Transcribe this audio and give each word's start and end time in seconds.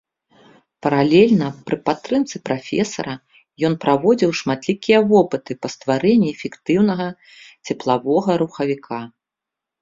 Паралельна, 0.83 1.47
пры 1.65 1.77
падтрымцы 1.89 2.35
прафесара, 2.49 3.13
ён 3.69 3.73
праводзіў 3.83 4.31
шматлікія 4.39 4.99
вопыты 5.13 5.51
па 5.67 5.71
стварэнні 5.75 6.33
эфектыўнага 6.35 7.07
цеплавога 7.67 8.31
рухавіка. 8.45 8.99